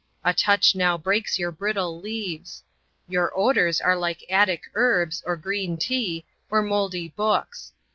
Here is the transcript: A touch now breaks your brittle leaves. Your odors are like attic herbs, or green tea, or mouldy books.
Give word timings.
A 0.23 0.33
touch 0.33 0.73
now 0.73 0.97
breaks 0.97 1.37
your 1.37 1.51
brittle 1.51 1.99
leaves. 2.01 2.63
Your 3.07 3.31
odors 3.37 3.79
are 3.79 3.95
like 3.95 4.25
attic 4.31 4.63
herbs, 4.73 5.21
or 5.27 5.35
green 5.35 5.77
tea, 5.77 6.25
or 6.49 6.63
mouldy 6.63 7.09
books. 7.09 7.71